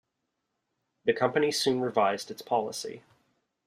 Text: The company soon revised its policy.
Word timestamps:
The 1.05 1.13
company 1.13 1.51
soon 1.51 1.79
revised 1.81 2.31
its 2.31 2.41
policy. 2.41 3.03